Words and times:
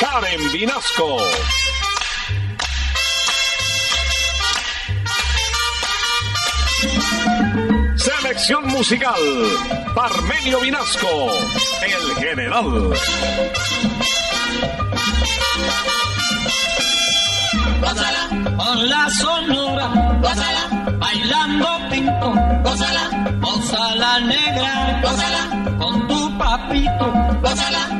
Karen 0.00 0.50
Vinasco. 0.50 1.18
Selección 7.96 8.66
musical, 8.68 9.14
Parmenio 9.94 10.60
Vinasco, 10.60 11.30
el 11.82 12.14
general. 12.16 12.64
Gózala, 17.82 18.56
con 18.56 18.88
la 18.88 19.10
sonora, 19.10 19.86
gózala, 20.22 20.94
bailando 20.98 21.68
pinto, 21.90 22.34
gózala, 22.64 23.36
gózala 23.40 24.20
negra, 24.20 25.00
gózala, 25.02 25.76
con 25.78 26.08
tu 26.08 26.38
papito, 26.38 27.12
gózala, 27.42 27.99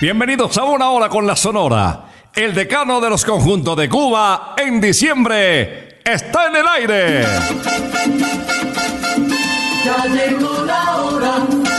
Bienvenidos 0.00 0.56
a 0.56 0.62
una 0.62 0.90
hora 0.90 1.08
con 1.08 1.26
la 1.26 1.34
Sonora. 1.34 2.04
El 2.32 2.54
decano 2.54 3.00
de 3.00 3.10
los 3.10 3.24
conjuntos 3.24 3.76
de 3.76 3.88
Cuba 3.88 4.54
en 4.56 4.80
diciembre 4.80 5.98
está 6.04 6.46
en 6.46 6.54
el 6.54 6.68
aire. 6.68 7.22
Ya 9.84 10.04
llegó 10.06 10.64
la 10.64 10.96
hora. 10.98 11.77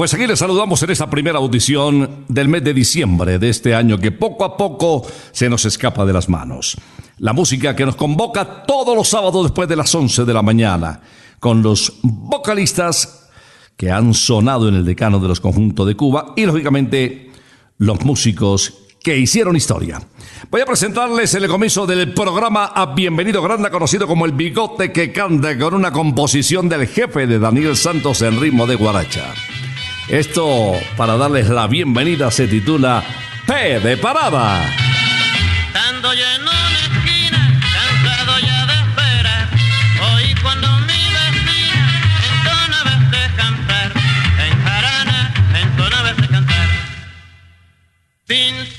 Pues 0.00 0.14
aquí 0.14 0.26
les 0.26 0.38
saludamos 0.38 0.82
en 0.82 0.88
esta 0.88 1.10
primera 1.10 1.36
audición 1.36 2.24
del 2.26 2.48
mes 2.48 2.64
de 2.64 2.72
diciembre 2.72 3.38
de 3.38 3.50
este 3.50 3.74
año 3.74 3.98
que 3.98 4.10
poco 4.10 4.46
a 4.46 4.56
poco 4.56 5.06
se 5.30 5.50
nos 5.50 5.66
escapa 5.66 6.06
de 6.06 6.14
las 6.14 6.26
manos. 6.26 6.78
La 7.18 7.34
música 7.34 7.76
que 7.76 7.84
nos 7.84 7.96
convoca 7.96 8.62
todos 8.62 8.96
los 8.96 9.08
sábados 9.08 9.42
después 9.42 9.68
de 9.68 9.76
las 9.76 9.94
11 9.94 10.24
de 10.24 10.32
la 10.32 10.40
mañana, 10.40 11.02
con 11.38 11.62
los 11.62 11.98
vocalistas 12.02 13.28
que 13.76 13.90
han 13.90 14.14
sonado 14.14 14.70
en 14.70 14.76
el 14.76 14.86
decano 14.86 15.18
de 15.18 15.28
los 15.28 15.38
conjuntos 15.38 15.86
de 15.86 15.96
Cuba 15.96 16.32
y 16.34 16.46
lógicamente 16.46 17.30
los 17.76 18.02
músicos 18.02 18.72
que 19.04 19.18
hicieron 19.18 19.54
historia. 19.54 20.00
Voy 20.50 20.62
a 20.62 20.66
presentarles 20.66 21.34
el 21.34 21.46
comienzo 21.46 21.86
del 21.86 22.14
programa 22.14 22.72
a 22.74 22.94
Bienvenido 22.94 23.42
Granda, 23.42 23.70
conocido 23.70 24.06
como 24.06 24.24
El 24.24 24.32
Bigote 24.32 24.92
que 24.92 25.12
canta 25.12 25.58
con 25.58 25.74
una 25.74 25.92
composición 25.92 26.70
del 26.70 26.86
jefe 26.86 27.26
de 27.26 27.38
Daniel 27.38 27.76
Santos 27.76 28.22
en 28.22 28.40
ritmo 28.40 28.66
de 28.66 28.76
guaracha. 28.76 29.34
Esto, 30.10 30.72
para 30.96 31.16
darles 31.16 31.48
la 31.48 31.68
bienvenida, 31.68 32.32
se 32.32 32.48
titula 32.48 33.04
P 33.46 33.78
de 33.78 33.96
Parada. 33.96 34.60
Estando 35.68 36.12
lleno 36.12 36.50
la 36.50 36.80
esquina, 36.80 37.60
cansado 37.72 38.40
ya 38.40 38.66
de 38.66 38.72
esperar. 38.72 39.48
Hoy 40.02 40.34
cuando 40.42 40.68
mi 40.80 41.00
vecina 41.14 42.02
entona 42.28 42.82
vez 42.82 43.10
de 43.12 43.36
cantar, 43.36 43.92
en 44.48 44.64
jarana 44.64 45.32
entona 45.62 46.02
vez 46.02 46.16
de 46.16 46.26
cantar. 46.26 46.68
Pintor 48.26 48.69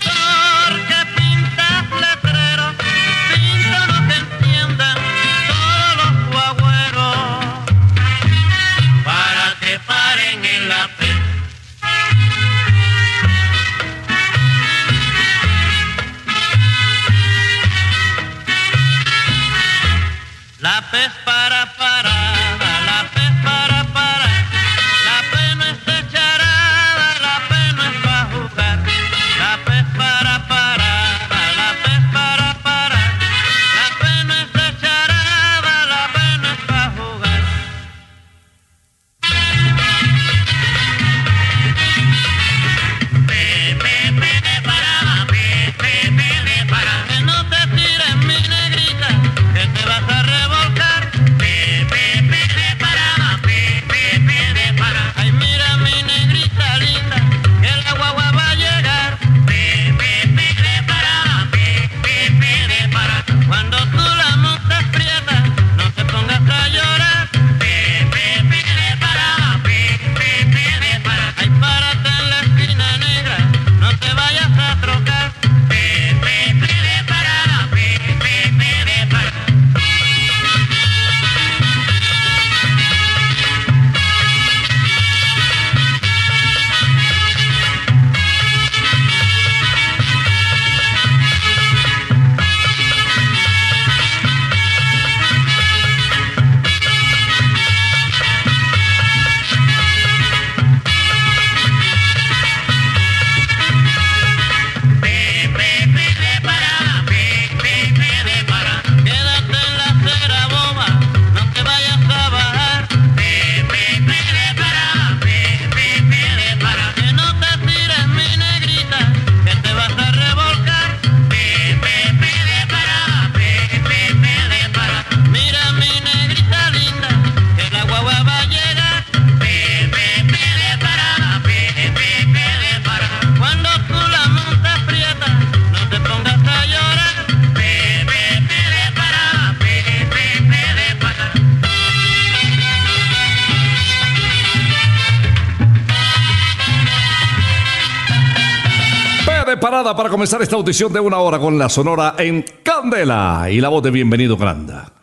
para 149.84 150.10
comenzar 150.10 150.44
esta 150.44 150.56
audición 150.56 150.94
de 150.94 151.00
una 151.00 151.18
hora 151.18 151.40
con 151.40 151.58
la 151.58 151.68
sonora 151.68 152.14
en 152.20 152.46
Candela 152.62 153.48
y 153.52 153.60
la 153.60 153.70
voz 153.70 153.82
de 153.82 153.90
Bienvenido 153.90 154.38
Granda. 154.38 154.94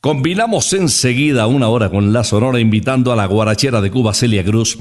Combinamos 0.00 0.72
enseguida 0.72 1.46
una 1.46 1.68
hora 1.68 1.88
con 1.88 2.12
la 2.12 2.24
sonora 2.24 2.58
invitando 2.58 3.12
a 3.12 3.16
la 3.16 3.26
guarachera 3.26 3.80
de 3.80 3.92
Cuba 3.92 4.12
Celia 4.12 4.44
Cruz, 4.44 4.76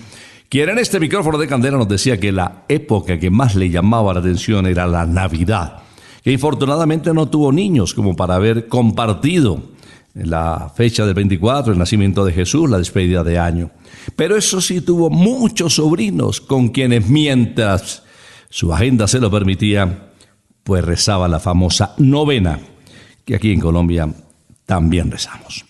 quien 0.50 0.70
en 0.70 0.80
este 0.80 1.00
micrófono 1.00 1.38
de 1.38 1.48
Candela 1.48 1.78
nos 1.78 1.88
decía 1.88 2.20
que 2.20 2.32
la 2.32 2.64
época 2.68 3.20
que 3.20 3.30
más 3.30 3.54
le 3.54 3.70
llamaba 3.70 4.16
la 4.16 4.22
atención 4.22 4.66
era 4.66 4.88
la 4.88 5.06
Navidad, 5.06 5.84
que 6.24 6.32
infortunadamente 6.32 7.14
no 7.14 7.28
tuvo 7.28 7.52
niños 7.52 7.94
como 7.94 8.16
para 8.16 8.36
haber 8.36 8.68
compartido 8.68 9.62
la 10.16 10.72
fecha 10.76 11.06
del 11.06 11.14
24, 11.14 11.74
el 11.74 11.80
nacimiento 11.80 12.26
de 12.26 12.34
Jesús, 12.34 12.68
la 12.68 12.80
despedida 12.80 13.24
de 13.24 13.38
año. 13.38 13.70
Pero 14.16 14.36
eso 14.36 14.60
sí 14.62 14.82
tuvo 14.82 15.12
muchos 15.12 15.76
sobrinos 15.76 16.42
con 16.42 16.70
quienes 16.70 17.08
mientras 17.08 18.02
su 18.52 18.74
agenda 18.74 19.08
se 19.08 19.20
lo 19.20 19.32
permitía, 19.32 20.10
pues 20.64 20.84
rezaba 20.84 21.30
la 21.30 21.40
famosa 21.40 21.96
novena, 21.98 22.60
que 23.26 23.36
aquí 23.36 23.54
en 23.54 23.62
Colombia 23.62 24.10
también 24.66 25.10
rezamos. 25.10 25.66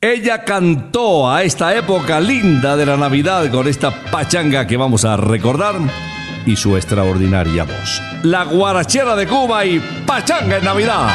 Ella 0.00 0.44
cantó 0.44 1.30
a 1.30 1.44
esta 1.44 1.74
época 1.76 2.20
linda 2.20 2.76
de 2.76 2.84
la 2.84 2.96
Navidad 2.96 3.50
con 3.52 3.68
esta 3.68 3.90
pachanga 4.10 4.66
que 4.66 4.76
vamos 4.76 5.04
a 5.04 5.16
recordar 5.16 5.76
y 6.44 6.56
su 6.56 6.76
extraordinaria 6.76 7.62
voz. 7.62 8.02
La 8.24 8.44
guarachera 8.44 9.14
de 9.14 9.28
Cuba 9.28 9.64
y 9.64 9.80
pachanga 10.04 10.58
en 10.58 10.64
Navidad. 10.64 11.08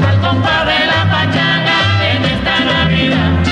Al 0.00 0.20
la 0.22 1.10
pachanga 1.10 2.14
en 2.14 2.24
esta 2.24 2.60
Navidad 2.64 3.43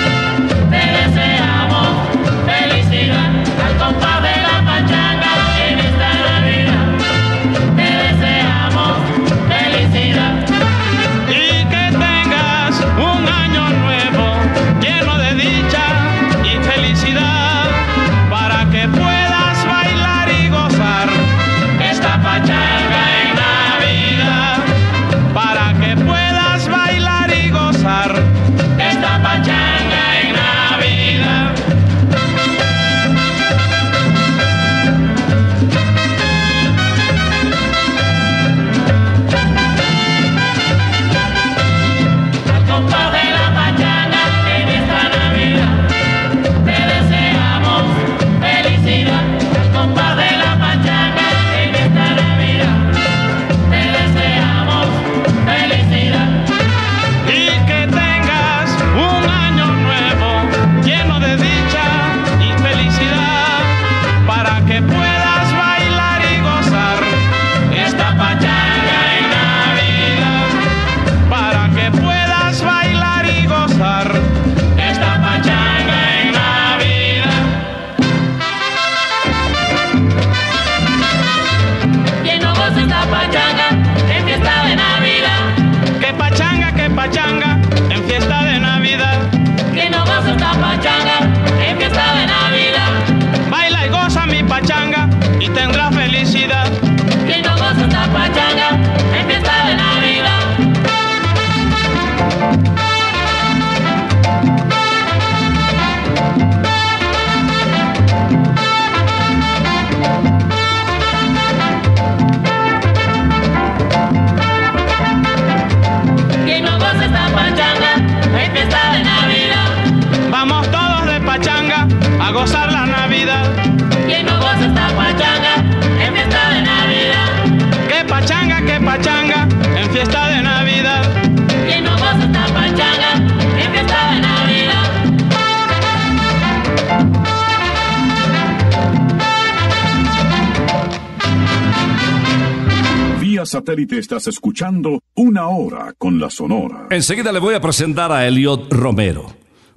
Satélite 143.46 143.98
estás 143.98 144.26
escuchando 144.26 145.00
una 145.14 145.48
hora 145.48 145.94
con 145.98 146.18
la 146.18 146.30
sonora. 146.30 146.86
Enseguida 146.90 147.32
le 147.32 147.38
voy 147.38 147.54
a 147.54 147.60
presentar 147.60 148.12
a 148.12 148.26
Eliot 148.26 148.72
Romero, 148.72 149.26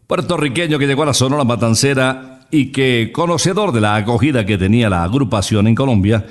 puertorriqueño 0.07 0.79
que 0.79 0.87
llegó 0.87 1.03
a 1.03 1.07
la 1.07 1.13
Sonora 1.13 1.43
Matancera 1.43 2.47
y 2.51 2.71
que, 2.71 3.11
conocedor 3.13 3.71
de 3.71 3.81
la 3.81 3.95
acogida 3.95 4.45
que 4.45 4.57
tenía 4.57 4.89
la 4.89 5.03
agrupación 5.03 5.67
en 5.67 5.75
Colombia, 5.75 6.25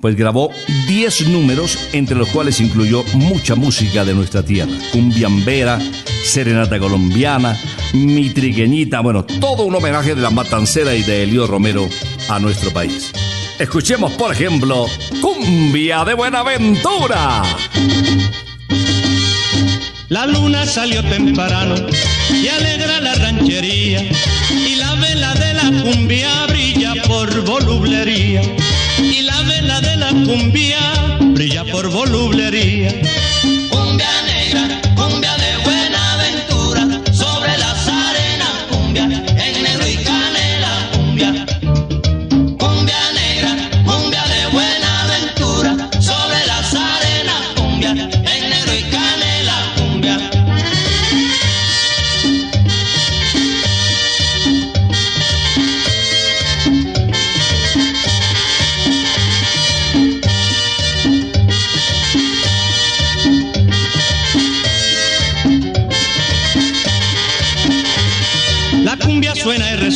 pues 0.00 0.16
grabó 0.16 0.50
10 0.88 1.28
números, 1.28 1.78
entre 1.92 2.16
los 2.16 2.28
cuales 2.30 2.60
incluyó 2.60 3.04
mucha 3.14 3.54
música 3.54 4.04
de 4.04 4.14
nuestra 4.14 4.42
tierra. 4.42 4.72
Cumbiambera, 4.92 5.78
Serenata 6.24 6.78
Colombiana, 6.78 7.56
Mi 7.92 8.30
Trigueñita, 8.30 9.00
bueno, 9.00 9.24
todo 9.24 9.64
un 9.64 9.74
homenaje 9.74 10.14
de 10.14 10.22
la 10.22 10.30
Matancera 10.30 10.94
y 10.94 11.02
de 11.02 11.24
Eliot 11.24 11.48
Romero 11.48 11.86
a 12.28 12.38
nuestro 12.38 12.70
país. 12.70 13.12
Escuchemos, 13.60 14.14
por 14.14 14.32
ejemplo, 14.32 14.86
Cumbia 15.20 16.02
de 16.02 16.14
Buenaventura. 16.14 17.42
La 20.08 20.26
luna 20.26 20.64
salió 20.64 21.02
temprano 21.02 21.74
y 22.30 22.48
alegra 22.48 23.02
la 23.02 23.14
ranchería 23.16 24.00
y 24.50 24.76
la 24.76 24.94
vela 24.94 25.34
de 25.34 25.52
la 25.52 25.82
cumbia 25.82 26.46
brilla 26.46 26.94
por 27.06 27.44
volublería 27.44 28.40
y 28.98 29.20
la 29.20 29.42
vela 29.42 29.82
de 29.82 29.96
la 29.96 30.08
cumbia 30.08 31.18
brilla 31.20 31.62
por 31.70 31.90
volublería. 31.90 32.94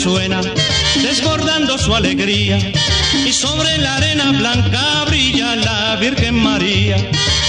Suena 0.05 0.43
desbordando 1.03 1.79
su 1.79 1.95
alegría. 1.95 2.59
Y 3.27 3.33
sobre 3.33 3.79
la 3.79 3.97
arena 3.97 4.33
blanca 4.33 5.05
brilla 5.07 5.57
la 5.57 5.97
Virgen 5.97 6.35
María. 6.35 6.97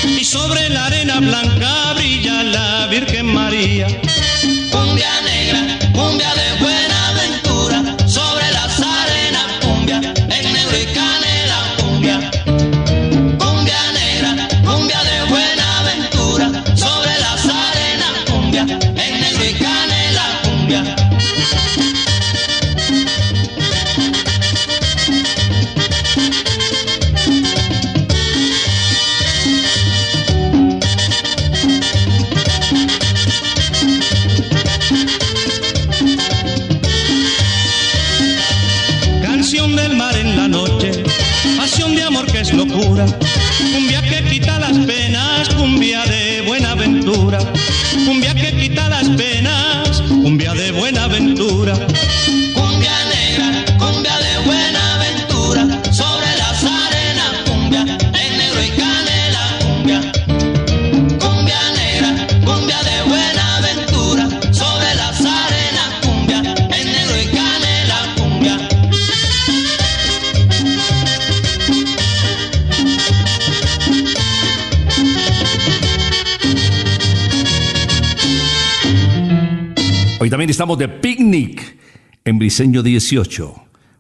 Y 0.06 0.24
sobre 0.24 0.70
la 0.70 0.86
arena 0.86 1.20
blanca 1.20 1.92
brilla 1.96 2.44
la 2.44 2.88
Virgen 2.88 3.26
María. 3.26 3.88
Cumbia 4.72 5.12
estamos 80.52 80.78
de 80.78 80.88
picnic 80.88 81.80
en 82.24 82.38
Briseño 82.38 82.84
18. 82.84 83.56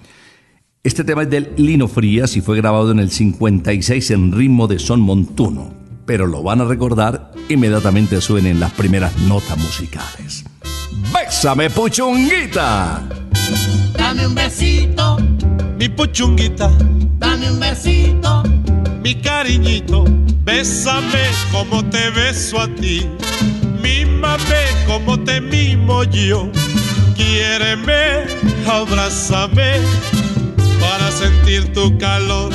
Este 0.82 1.04
tema 1.04 1.22
es 1.22 1.30
del 1.30 1.54
Lino 1.56 1.88
Frías 1.88 2.36
y 2.36 2.42
fue 2.42 2.58
grabado 2.58 2.90
en 2.90 2.98
el 2.98 3.10
56 3.10 4.10
en 4.10 4.32
ritmo 4.32 4.66
de 4.66 4.78
son 4.78 5.00
montuno, 5.00 5.83
pero 6.06 6.26
lo 6.26 6.42
van 6.42 6.60
a 6.60 6.64
recordar 6.64 7.32
inmediatamente 7.48 8.20
suenen 8.20 8.60
las 8.60 8.72
primeras 8.72 9.16
notas 9.18 9.56
musicales. 9.58 10.44
¡Bésame, 11.12 11.70
puchunguita! 11.70 13.02
Dame 13.96 14.26
un 14.26 14.34
besito, 14.34 15.18
Mi 15.78 15.88
puchunguita, 15.88 16.70
dame 17.18 17.50
un 17.50 17.60
besito, 17.60 18.42
mi 19.02 19.14
cariñito, 19.16 20.04
bésame 20.44 21.24
como 21.50 21.84
te 21.84 22.10
beso 22.10 22.60
a 22.60 22.68
ti. 22.68 23.06
Mímame 23.82 24.64
como 24.86 25.18
te 25.20 25.40
mimo 25.40 26.04
yo. 26.04 26.50
Quiéreme, 27.16 28.24
abrázame 28.66 29.80
para 30.80 31.10
sentir 31.10 31.72
tu 31.72 31.96
calor. 31.98 32.50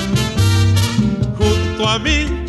Junto 1.37 1.87
a 1.87 1.99
mi 1.99 2.48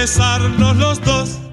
besarnos 0.00 0.76
los 0.76 1.04
dos. 1.04 1.49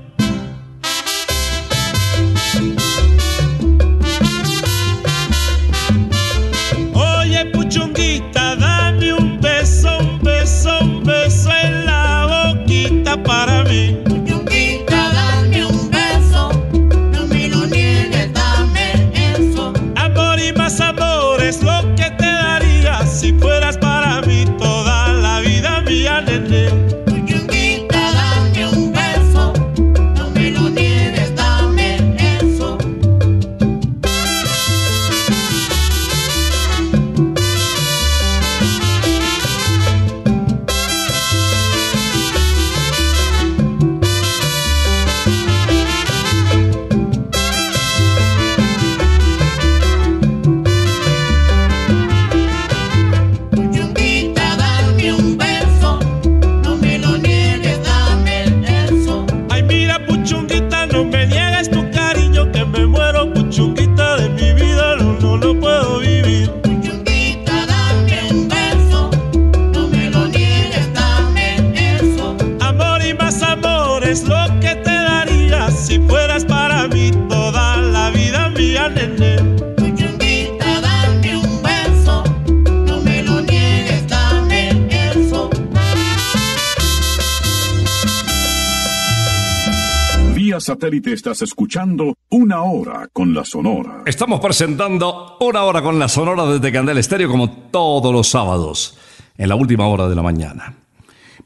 Satélite 90.77 91.11
estás 91.11 91.41
escuchando 91.41 92.13
Una 92.29 92.61
Hora 92.61 93.09
con 93.11 93.33
la 93.33 93.43
Sonora. 93.43 94.03
Estamos 94.05 94.39
presentando 94.39 95.35
una 95.39 95.63
hora 95.63 95.81
con 95.81 95.97
la 95.97 96.07
Sonora 96.07 96.45
desde 96.45 96.71
Candel 96.71 96.99
Estéreo 96.99 97.29
como 97.29 97.49
todos 97.71 98.13
los 98.13 98.27
sábados, 98.27 98.95
en 99.39 99.49
la 99.49 99.55
última 99.55 99.87
hora 99.87 100.07
de 100.07 100.13
la 100.13 100.21
mañana. 100.21 100.75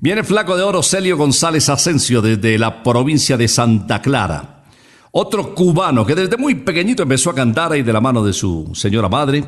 Viene 0.02 0.26
flaco 0.26 0.58
de 0.58 0.64
oro 0.64 0.84
Celio 0.84 1.16
González 1.16 1.70
Asensio 1.70 2.22
desde 2.22 2.58
la 2.58 2.84
provincia 2.84 3.38
de 3.38 3.48
Santa 3.48 4.02
Clara. 4.02 4.66
Otro 5.12 5.56
cubano 5.56 6.06
que 6.06 6.16
desde 6.16 6.36
muy 6.36 6.56
pequeñito 6.56 7.04
empezó 7.04 7.30
a 7.30 7.36
cantar 7.36 7.72
ahí 7.72 7.84
de 7.84 7.94
la 7.94 8.02
mano 8.02 8.26
de 8.26 8.34
su 8.34 8.72
señora 8.74 9.08
madre 9.08 9.46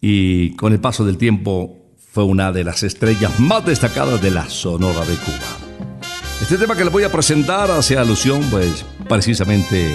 y 0.00 0.50
con 0.56 0.72
el 0.72 0.80
paso 0.80 1.04
del 1.04 1.16
tiempo 1.16 1.92
fue 2.10 2.24
una 2.24 2.50
de 2.50 2.64
las 2.64 2.82
estrellas 2.82 3.38
más 3.38 3.64
destacadas 3.64 4.20
de 4.20 4.32
la 4.32 4.48
Sonora 4.48 5.04
de 5.04 5.14
Cuba. 5.14 5.65
Este 6.40 6.58
tema 6.58 6.76
que 6.76 6.84
les 6.84 6.92
voy 6.92 7.02
a 7.02 7.10
presentar 7.10 7.70
hace 7.70 7.96
alusión, 7.96 8.40
pues, 8.50 8.84
precisamente 9.08 9.94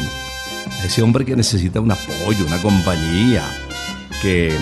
a 0.81 0.85
ese 0.85 1.01
hombre 1.01 1.23
que 1.23 1.35
necesita 1.35 1.79
un 1.79 1.91
apoyo, 1.91 2.45
una 2.45 2.61
compañía, 2.61 3.43
que 4.21 4.57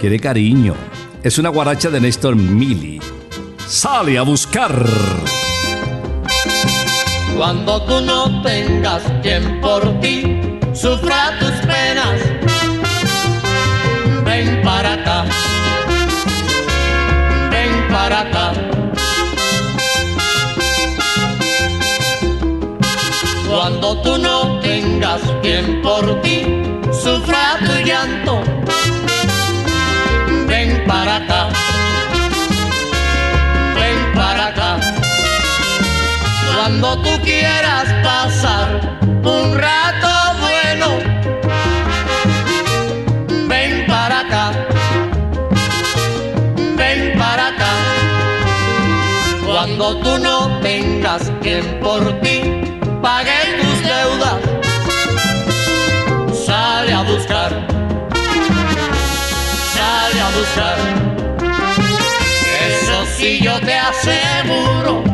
quiere 0.00 0.18
cariño. 0.18 0.74
Es 1.22 1.38
una 1.38 1.50
guaracha 1.50 1.90
de 1.90 2.00
Néstor 2.00 2.36
Mili. 2.36 3.00
Sale 3.66 4.18
a 4.18 4.22
buscar. 4.22 4.74
Cuando 7.36 7.82
tú 7.82 8.00
no 8.00 8.42
tengas 8.42 9.02
quien 9.22 9.60
por 9.60 10.00
ti 10.00 10.58
sufra 10.72 11.38
tus 11.38 11.52
penas, 11.66 12.20
ven 14.24 14.62
para 14.62 14.94
acá. 14.94 15.23
Quien 25.42 25.80
por 25.82 26.20
ti 26.22 26.62
sufra 26.92 27.58
tu 27.60 27.72
llanto, 27.84 28.42
ven 30.46 30.84
para 30.86 31.16
acá, 31.16 31.48
ven 33.74 33.98
para 34.14 34.46
acá. 34.46 34.80
Cuando 36.54 37.02
tú 37.02 37.10
quieras 37.22 37.86
pasar 38.02 38.98
un 39.22 39.58
rato 39.58 40.10
bueno, 40.40 40.88
ven 43.48 43.86
para 43.86 44.20
acá, 44.20 44.52
ven 46.76 47.18
para 47.18 47.48
acá. 47.48 47.72
Cuando 49.46 49.96
tú 49.98 50.18
no 50.18 50.60
tengas 50.60 51.30
quien 51.42 51.80
por 51.80 52.20
ti 52.20 52.40
pague 53.02 53.33
yo 64.06 65.13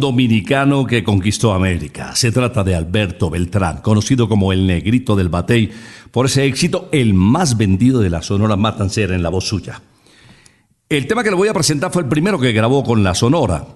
dominicano 0.00 0.86
que 0.86 1.04
conquistó 1.04 1.52
América. 1.52 2.14
Se 2.14 2.32
trata 2.32 2.64
de 2.64 2.74
Alberto 2.74 3.30
Beltrán, 3.30 3.78
conocido 3.78 4.28
como 4.28 4.52
el 4.52 4.66
Negrito 4.66 5.16
del 5.16 5.28
Batey, 5.28 5.70
por 6.10 6.26
ese 6.26 6.44
éxito, 6.44 6.88
el 6.92 7.14
más 7.14 7.56
vendido 7.56 8.00
de 8.00 8.10
la 8.10 8.22
Sonora 8.22 8.56
Matancera 8.56 9.14
en 9.14 9.22
la 9.22 9.28
voz 9.28 9.44
suya. 9.44 9.82
El 10.88 11.06
tema 11.06 11.22
que 11.22 11.30
le 11.30 11.36
voy 11.36 11.48
a 11.48 11.54
presentar 11.54 11.92
fue 11.92 12.02
el 12.02 12.08
primero 12.08 12.38
que 12.38 12.52
grabó 12.52 12.82
con 12.82 13.02
la 13.02 13.14
Sonora. 13.14 13.66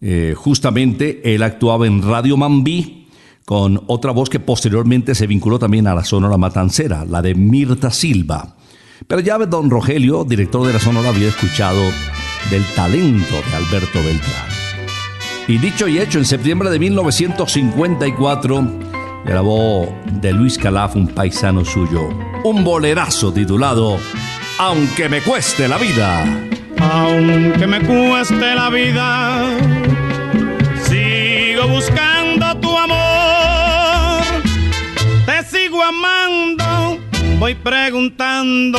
Eh, 0.00 0.34
justamente 0.36 1.34
él 1.34 1.42
actuaba 1.42 1.86
en 1.86 2.02
Radio 2.02 2.36
Mambí 2.36 3.08
con 3.44 3.82
otra 3.86 4.12
voz 4.12 4.28
que 4.28 4.40
posteriormente 4.40 5.14
se 5.14 5.26
vinculó 5.26 5.58
también 5.58 5.86
a 5.86 5.94
la 5.94 6.04
Sonora 6.04 6.36
Matancera, 6.36 7.06
la 7.06 7.22
de 7.22 7.34
Mirta 7.34 7.90
Silva. 7.90 8.56
Pero 9.06 9.22
ya 9.22 9.38
don 9.38 9.70
Rogelio, 9.70 10.24
director 10.24 10.66
de 10.66 10.74
la 10.74 10.78
Sonora, 10.78 11.08
había 11.08 11.28
escuchado 11.28 11.80
del 12.50 12.64
talento 12.74 13.34
de 13.50 13.56
Alberto 13.56 13.98
Beltrán. 14.04 14.57
Y 15.48 15.56
dicho 15.56 15.88
y 15.88 15.98
hecho, 15.98 16.18
en 16.18 16.26
septiembre 16.26 16.68
de 16.68 16.78
1954 16.78 18.70
grabó 19.24 19.98
de 20.12 20.34
Luis 20.34 20.58
Calaf, 20.58 20.94
un 20.94 21.08
paisano 21.08 21.64
suyo, 21.64 22.10
un 22.44 22.62
bolerazo 22.62 23.32
titulado 23.32 23.98
Aunque 24.58 25.08
me 25.08 25.22
cueste 25.22 25.66
la 25.66 25.78
vida. 25.78 26.26
Aunque 26.78 27.66
me 27.66 27.80
cueste 27.80 28.54
la 28.54 28.68
vida, 28.68 29.56
sigo 30.82 31.66
buscando 31.68 32.54
tu 32.60 32.76
amor. 32.76 34.22
Te 35.24 35.42
sigo 35.44 35.82
amando, 35.82 36.98
voy 37.38 37.54
preguntando 37.54 38.78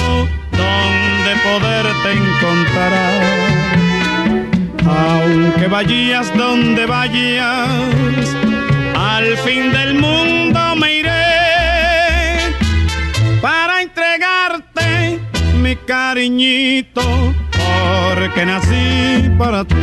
dónde 0.51 1.35
poderte 1.43 2.11
encontrar. 2.11 3.48
Aunque 4.89 5.67
vayas 5.67 6.35
donde 6.35 6.85
vayas, 6.85 8.35
al 8.95 9.37
fin 9.37 9.71
del 9.71 9.93
mundo 9.95 10.75
me 10.75 10.99
iré 10.99 12.39
para 13.41 13.81
entregarte 13.81 15.19
mi 15.61 15.75
cariñito, 15.75 17.01
porque 17.51 18.45
nací 18.45 19.29
para 19.37 19.63
ti. 19.63 19.75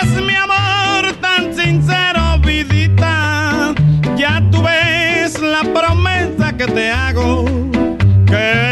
Es 0.00 0.10
mi 0.22 0.34
amor 0.34 1.12
tan 1.20 1.52
sincero, 1.54 2.38
vidita, 2.44 3.74
ya 4.16 4.40
tú 4.52 4.62
ves 4.62 5.40
la 5.40 5.62
promesa 5.74 6.56
que 6.56 6.66
te 6.66 6.90
hago. 6.90 7.47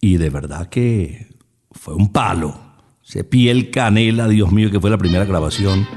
Y 0.01 0.17
de 0.17 0.29
verdad 0.29 0.67
que 0.67 1.27
fue 1.71 1.93
un 1.93 2.11
palo. 2.11 2.59
Se 3.01 3.23
piel 3.23 3.71
canela, 3.71 4.27
Dios 4.27 4.51
mío, 4.51 4.69
que 4.69 4.79
fue 4.79 4.89
la 4.89 4.97
primera 4.97 5.25
grabación, 5.25 5.87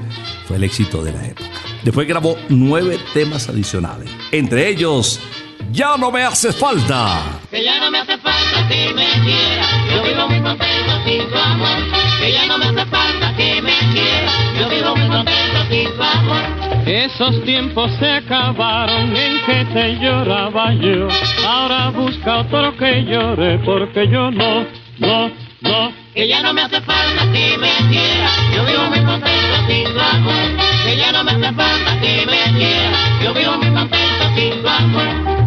fue 0.47 0.55
el 0.57 0.63
éxito 0.63 1.03
de 1.03 1.11
la 1.11 1.27
época. 1.27 1.49
Después 1.83 2.07
grabó 2.07 2.35
nueve 2.49 2.97
temas 3.13 3.49
adicionales, 3.49 4.09
entre 4.31 4.69
ellos 4.69 5.19
Ya 5.73 5.97
no 5.97 6.11
me 6.11 6.21
haces 6.21 6.55
falta. 6.55 7.39
Que 7.49 7.63
ya 7.63 7.79
no 7.79 7.89
me 7.89 7.97
hace 7.97 8.15
falta 8.19 8.67
que 8.67 8.93
me 8.93 9.07
quiera, 9.23 9.65
yo 9.91 10.03
vivo 10.03 10.29
muy 10.29 10.39
contento 10.39 11.03
sin 11.03 11.27
tu 11.27 11.35
amor. 11.35 11.77
Que 12.19 12.31
ya 12.31 12.45
no 12.45 12.59
me 12.59 12.65
hace 12.65 12.85
falta 12.91 13.35
que 13.35 13.59
me 13.59 13.75
quiera, 13.91 14.31
yo 14.59 14.69
vivo 14.69 14.95
muy 14.95 15.07
contento 15.07 15.65
sin 15.71 15.89
tu 15.95 16.03
amor. 16.03 16.43
Esos 16.85 17.43
tiempos 17.43 17.91
se 17.97 18.07
acabaron 18.07 19.17
en 19.17 19.41
que 19.47 19.65
te 19.73 19.95
lloraba 19.97 20.75
yo. 20.75 21.07
Ahora 21.43 21.89
busca 21.89 22.41
otro 22.41 22.77
que 22.77 23.05
llore 23.05 23.57
porque 23.65 24.07
yo 24.07 24.29
no, 24.29 24.67
no, 24.99 25.31
no. 25.61 25.91
Que 26.13 26.27
ya 26.27 26.43
no 26.43 26.53
me 26.53 26.61
hace 26.61 26.81
falta 26.81 27.23
que 27.31 27.57
me 27.57 27.71
quiera, 27.89 28.29
yo 28.55 28.63
vivo 28.63 28.83
muy 28.89 28.99
contento 28.99 29.67
sin 29.67 29.85
tu 29.85 29.99
amor. 29.99 30.35
Que 30.85 30.97
ya 30.97 31.11
no 31.11 31.23
me 31.23 31.31
hace 31.31 31.51
falta 31.55 31.99
que 31.99 32.27
me 32.27 32.59
quiera, 32.59 32.91
yo 33.23 33.33
vivo 33.33 33.57
muy 33.57 33.71
contento 33.73 34.35
sin 34.35 34.61
tu 34.61 34.67
amor. 34.69 35.42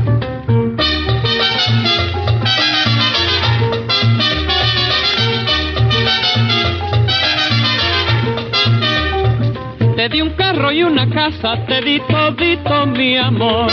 Y 10.73 10.83
una 10.83 11.09
casa, 11.11 11.65
te 11.67 11.81
di 11.81 12.01
todito 12.09 12.87
mi 12.87 13.17
amor. 13.17 13.71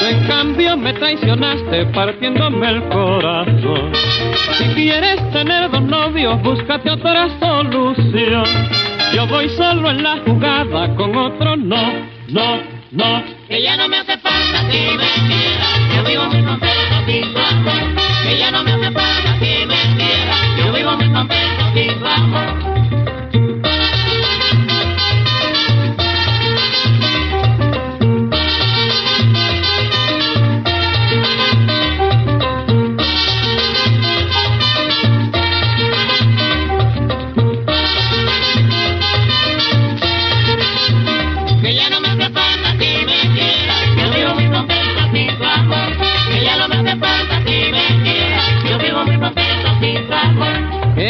En 0.00 0.26
cambio 0.26 0.76
me 0.76 0.92
traicionaste 0.92 1.86
partiéndome 1.86 2.68
el 2.68 2.88
corazón. 2.88 3.92
Si 4.58 4.64
quieres 4.74 5.30
tener 5.32 5.70
dos 5.70 5.82
novios, 5.82 6.42
búscate 6.42 6.90
otra 6.90 7.28
solución. 7.38 8.44
Yo 9.14 9.26
voy 9.26 9.48
solo 9.50 9.90
en 9.90 10.02
la 10.02 10.18
jugada, 10.26 10.94
con 10.96 11.16
otro 11.16 11.56
no, 11.56 11.92
no, 12.28 12.60
no. 12.90 13.22
Que 13.48 13.62
ya 13.62 13.76
no 13.76 13.88
me 13.88 13.98
hace 13.98 14.18
falta 14.18 14.68
que 14.70 14.96
me 14.96 15.28
quiera, 15.28 15.94
yo 15.94 16.04
vivo 16.04 16.24
muy 16.24 16.42
contento 16.42 17.06
sin 17.06 17.32
tu 17.32 17.38
amor. 17.38 18.02
Que 18.24 18.38
ya 18.38 18.50
no 18.50 18.62
me 18.62 18.72
hace 18.72 18.90
falta 18.90 19.38
que 19.38 19.66
me 19.66 19.96
quiera, 19.96 20.36
yo 20.58 20.72
vivo 20.72 20.92
muy 20.96 21.12
contento 21.12 21.64
sin 21.74 21.98
tu. 22.00 22.71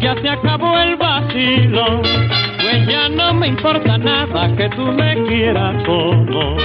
ya 0.00 0.14
se 0.20 0.28
acabó 0.28 0.76
el 0.78 0.96
vacilo. 0.96 2.02
Pues 2.02 2.86
ya 2.88 3.08
no 3.08 3.32
me 3.34 3.48
importa 3.48 3.96
nada 3.96 4.56
que 4.56 4.68
tú 4.70 4.82
me 4.86 5.14
quieras 5.28 5.84
como. 5.84 6.56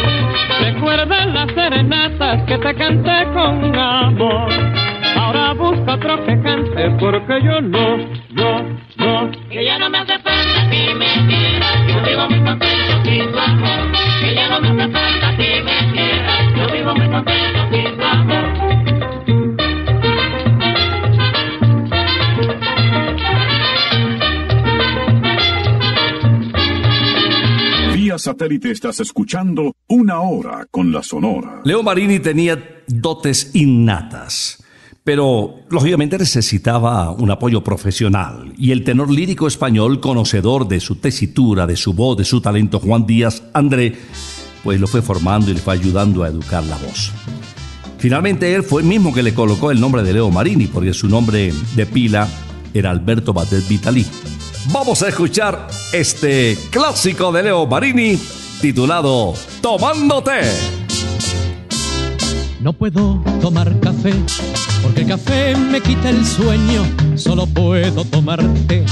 Recuerda 0.60 1.26
las 1.28 1.52
serenatas 1.54 2.44
que 2.48 2.58
te 2.58 2.74
canté 2.74 3.26
con 3.34 3.76
amor. 3.76 4.50
Ahora 5.16 5.54
busca 5.54 5.94
otro 5.94 6.26
que 6.26 6.42
cante 6.42 6.90
porque 7.00 7.42
yo 7.44 7.62
no, 7.62 7.98
no, 8.32 8.77
satélite 28.28 28.72
estás 28.72 29.00
escuchando 29.00 29.74
Una 29.88 30.20
Hora 30.20 30.68
con 30.70 30.92
la 30.92 31.02
Sonora. 31.02 31.62
Leo 31.64 31.82
Marini 31.82 32.20
tenía 32.20 32.62
dotes 32.86 33.52
innatas, 33.54 34.62
pero 35.06 35.62
lógicamente 35.70 36.18
necesitaba 36.18 37.12
un 37.12 37.32
apoyo 37.32 37.64
profesional 37.64 38.54
y 38.58 38.72
el 38.72 38.84
tenor 38.84 39.10
lírico 39.10 39.48
español, 39.48 40.02
conocedor 40.02 40.68
de 40.68 40.82
su 40.82 40.98
tesitura, 40.98 41.66
de 41.66 41.78
su 41.78 41.94
voz, 41.94 42.18
de 42.18 42.26
su 42.26 42.42
talento, 42.42 42.82
Juan 42.82 43.06
Díaz 43.06 43.44
André, 43.54 43.96
pues 44.62 44.82
lo 44.82 44.88
fue 44.88 45.02
formando 45.02 45.50
y 45.50 45.54
le 45.54 45.62
fue 45.62 45.76
ayudando 45.76 46.24
a 46.24 46.28
educar 46.28 46.66
la 46.66 46.76
voz. 46.76 47.14
Finalmente 47.98 48.54
él 48.54 48.64
fue 48.64 48.82
el 48.82 48.90
mismo 48.90 49.14
que 49.14 49.24
le 49.24 49.34
colocó 49.34 49.72
el 49.72 49.80
nombre 49.80 50.04
de 50.04 50.12
Leo 50.12 50.30
Marini, 50.32 50.68
porque 50.68 50.92
su 50.92 51.08
nombre 51.08 51.54
de 51.78 51.86
pila 51.86 52.28
era 52.74 52.92
Alberto 52.92 53.32
Batet 53.32 53.66
Vitali. 53.70 54.06
Vamos 54.72 55.02
a 55.02 55.08
escuchar 55.08 55.68
este 55.94 56.58
clásico 56.70 57.32
de 57.32 57.44
Leo 57.44 57.66
Marini 57.66 58.20
titulado 58.60 59.34
Tomándote. 59.62 60.42
No 62.60 62.74
puedo 62.74 63.24
tomar 63.40 63.80
café 63.80 64.14
porque 64.84 65.02
el 65.02 65.08
café 65.08 65.56
me 65.56 65.80
quita 65.80 66.10
el 66.10 66.26
sueño. 66.26 66.84
Solo 67.16 67.46
puedo 67.48 68.04
tomar 68.06 68.44
té 68.68 68.86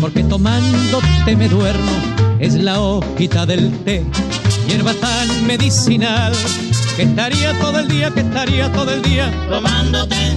porque 0.00 0.24
tomándote 0.24 1.36
me 1.36 1.48
duermo. 1.48 1.92
Es 2.40 2.54
la 2.54 2.80
hojita 2.80 3.44
del 3.44 3.70
té, 3.84 4.04
hierba 4.66 4.94
tan 4.94 5.46
medicinal 5.46 6.32
que 6.96 7.02
estaría 7.02 7.58
todo 7.58 7.80
el 7.80 7.88
día, 7.88 8.10
que 8.12 8.20
estaría 8.20 8.72
todo 8.72 8.92
el 8.92 9.02
día, 9.02 9.30
Tomándote, 9.50 10.36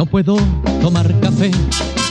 No 0.00 0.06
puedo 0.06 0.36
tomar 0.80 1.12
café 1.20 1.50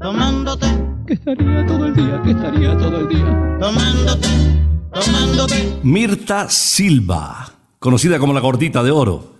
tomándote, 0.00 0.66
que 1.06 1.14
estaría 1.14 1.66
todo 1.66 1.86
el 1.86 1.94
día, 1.94 2.22
que 2.22 2.30
estaría 2.30 2.76
todo 2.76 3.00
el 3.00 3.08
día. 3.08 3.58
tomándote, 3.60 4.28
tomándote. 4.92 5.78
Mirta 5.82 6.48
Silva, 6.48 7.52
conocida 7.78 8.18
como 8.18 8.32
la 8.32 8.40
gordita 8.40 8.82
de 8.82 8.90
oro. 8.90 9.36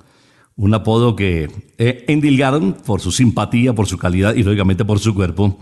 Un 0.57 0.75
apodo 0.75 1.15
que 1.15 1.49
eh, 1.79 2.05
endilgaron 2.09 2.73
por 2.73 3.01
su 3.01 3.13
simpatía, 3.13 3.75
por 3.75 3.87
su 3.87 3.97
calidad 3.97 4.35
y 4.35 4.43
lógicamente 4.43 4.85
por 4.85 4.99
su 4.99 5.15
cuerpo 5.15 5.57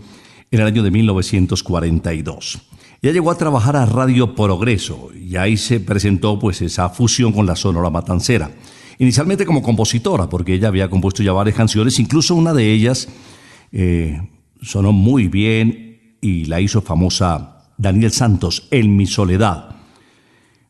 en 0.49 0.59
el 0.59 0.65
año 0.65 0.81
de 0.81 0.89
1942. 0.89 2.61
Ella 3.03 3.13
llegó 3.13 3.29
a 3.29 3.37
trabajar 3.37 3.75
a 3.75 3.85
Radio 3.85 4.33
Progreso 4.33 5.09
y 5.13 5.35
ahí 5.35 5.55
se 5.55 5.79
presentó 5.79 6.39
pues 6.39 6.63
esa 6.63 6.89
fusión 6.89 7.31
con 7.31 7.45
la 7.45 7.55
Sonora 7.55 7.91
Matancera. 7.91 8.49
Inicialmente 8.97 9.45
como 9.45 9.61
compositora, 9.61 10.27
porque 10.27 10.55
ella 10.55 10.69
había 10.69 10.89
compuesto 10.89 11.21
ya 11.21 11.31
varias 11.31 11.55
canciones, 11.55 11.99
incluso 11.99 12.33
una 12.33 12.53
de 12.53 12.71
ellas 12.71 13.07
eh, 13.71 14.19
sonó 14.61 14.91
muy 14.91 15.27
bien 15.27 16.15
y 16.21 16.45
la 16.45 16.61
hizo 16.61 16.81
famosa 16.81 17.71
Daniel 17.77 18.11
Santos, 18.11 18.67
En 18.71 18.95
mi 18.95 19.05
soledad. 19.05 19.75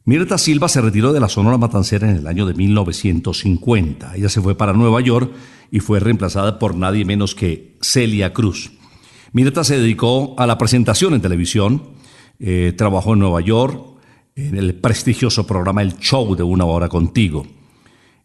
Mirta 0.06 0.38
Silva 0.38 0.69
se 0.69 0.80
retiró 0.80 1.12
de 1.12 1.19
la 1.19 1.28
Sonora 1.28 1.58
Matancera 1.58 2.10
en 2.10 2.15
el 2.15 2.28
año 2.28 2.45
de 2.45 2.54
1950. 2.54 4.15
Ella 4.15 4.30
se 4.30 4.41
fue 4.41 4.56
para 4.56 4.71
Nueva 4.71 5.02
York 5.02 5.32
y 5.69 5.82
fue 5.82 6.00
reemplazada 6.00 6.60
por 6.60 6.76
nadie 6.76 7.04
menos 7.04 7.36
que 7.36 7.78
Celia 7.82 8.32
Cruz. 8.32 8.71
Mirta 9.34 9.65
se 9.65 9.78
dedicó 9.78 10.34
a 10.38 10.47
la 10.47 10.58
presentación 10.58 11.13
en 11.13 11.21
televisión, 11.21 11.84
eh, 12.39 12.73
trabajó 12.78 13.13
en 13.13 13.19
Nueva 13.19 13.41
York 13.41 13.97
en 14.36 14.56
el 14.56 14.76
prestigioso 14.76 15.45
programa 15.45 15.82
El 15.82 15.97
Show 15.97 16.36
de 16.36 16.43
Una 16.43 16.63
Hora 16.63 16.88
Contigo. 16.88 17.45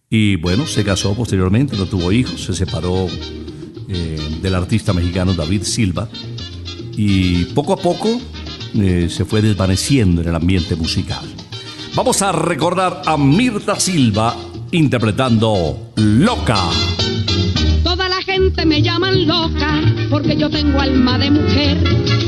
Y 0.08 0.36
bueno, 0.36 0.66
se 0.66 0.84
casó 0.84 1.16
posteriormente, 1.16 1.76
no 1.76 1.86
tuvo 1.86 2.12
hijos, 2.12 2.44
se 2.44 2.52
separó 2.52 3.08
eh, 3.88 4.38
del 4.40 4.54
artista 4.54 4.92
mexicano 4.92 5.34
David 5.34 5.62
Silva 5.62 6.08
y 6.96 7.44
poco 7.46 7.72
a 7.72 7.76
poco 7.76 8.20
eh, 8.74 9.08
se 9.10 9.24
fue 9.24 9.42
desvaneciendo 9.42 10.22
en 10.22 10.28
el 10.28 10.34
ambiente 10.34 10.76
musical. 10.76 11.24
Vamos 11.94 12.22
a 12.22 12.32
recordar 12.32 13.02
a 13.04 13.16
Mirta 13.16 13.78
Silva 13.78 14.34
interpretando 14.70 15.92
Loca. 15.96 16.58
Toda 17.82 18.08
la 18.08 18.22
gente 18.22 18.64
me 18.64 18.80
llaman 18.80 19.26
loca 19.26 19.80
porque 20.08 20.36
yo 20.36 20.48
tengo 20.48 20.80
alma 20.80 21.18
de 21.18 21.30
mujer 21.30 21.78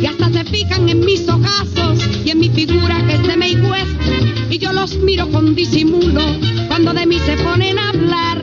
y 0.00 0.06
hasta 0.06 0.30
se 0.30 0.44
fijan 0.44 0.88
en 0.88 1.00
mis 1.00 1.26
ojazos 1.28 1.98
y 2.24 2.30
en 2.30 2.40
mi 2.40 2.50
figura 2.50 3.06
que 3.06 3.16
se 3.16 3.36
me 3.36 3.50
hicuesta 3.50 4.04
y 4.50 4.58
yo 4.58 4.72
los 4.72 4.96
miro 4.96 5.30
con 5.30 5.54
disimulo 5.54 6.53
cuando 6.74 6.92
de 6.92 7.06
mí 7.06 7.20
se 7.20 7.36
ponen 7.36 7.78
a 7.78 7.90
hablar. 7.90 8.42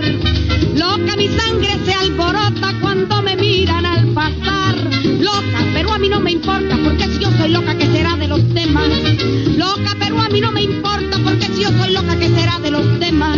Loca 0.74 1.18
mi 1.18 1.28
sangre 1.28 1.78
se 1.84 1.94
alborota 1.94 2.74
cuando 2.80 3.22
me 3.22 3.36
miran 3.36 3.86
al 3.86 4.08
pasar. 4.14 4.78
Loca, 5.20 5.66
pero 5.74 5.92
a 5.92 5.98
mí 6.00 6.08
no 6.08 6.22
me 6.22 6.32
importa 6.32 6.78
porque 6.82 7.10
si 7.10 7.20
yo 7.20 7.30
soy 7.32 7.50
loca 7.50 7.76
que 7.76 7.88
será 7.88 8.16
de 8.16 8.30
los 8.30 8.54
demás. 8.54 8.88
Loca, 9.58 9.98
pero 10.00 10.18
a 10.22 10.30
mí 10.30 10.40
no 10.40 10.54
me 10.54 10.62
importa 10.62 11.20
porque 11.26 11.48
si 11.48 11.64
yo 11.64 11.72
soy 11.78 11.92
loca 11.92 12.18
que 12.18 12.30
será 12.30 12.58
de 12.60 12.72
los 12.72 13.00
demás. 13.02 13.38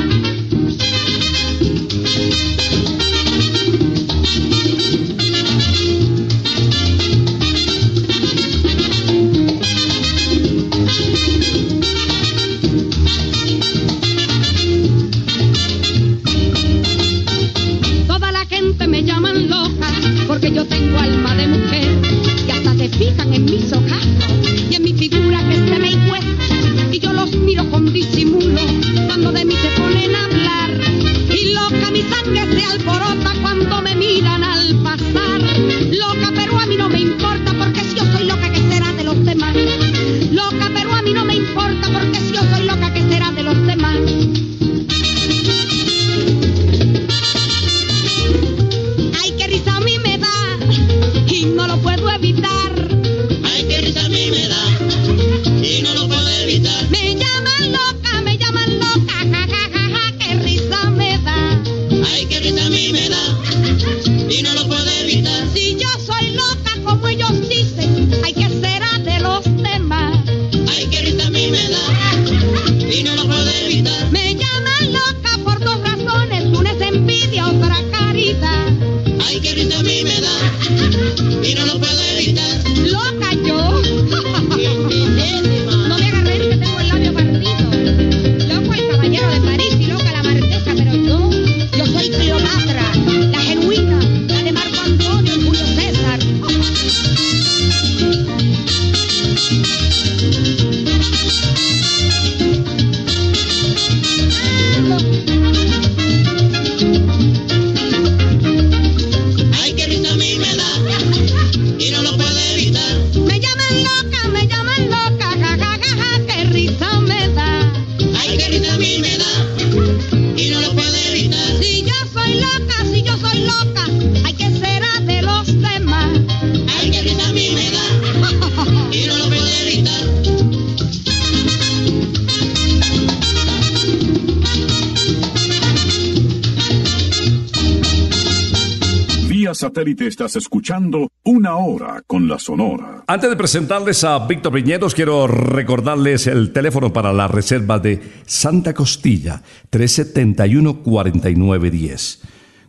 Satélite 139.74 140.06
estás 140.06 140.36
escuchando 140.36 141.10
Una 141.24 141.56
Hora 141.56 142.04
con 142.06 142.28
la 142.28 142.38
Sonora. 142.38 143.04
Antes 143.08 143.28
de 143.28 143.36
presentarles 143.36 144.04
a 144.04 144.20
Víctor 144.28 144.54
Piñeros, 144.54 144.94
quiero 144.94 145.26
recordarles 145.26 146.28
el 146.28 146.54
teléfono 146.54 146.94
para 146.94 147.12
la 147.12 147.28
reserva 147.28 147.80
de 147.80 148.00
Santa 148.28 148.76
Costilla, 148.76 149.42
371-4910. 149.72 152.20